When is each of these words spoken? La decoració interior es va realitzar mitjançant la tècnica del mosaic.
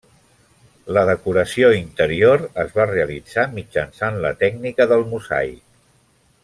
La 0.97 1.03
decoració 1.09 1.69
interior 1.81 2.45
es 2.65 2.73
va 2.79 2.89
realitzar 2.93 3.47
mitjançant 3.59 4.21
la 4.27 4.33
tècnica 4.43 4.93
del 4.95 5.07
mosaic. 5.13 5.65